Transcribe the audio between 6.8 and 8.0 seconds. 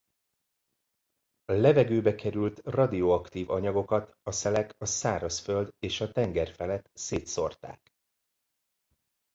szétszórták.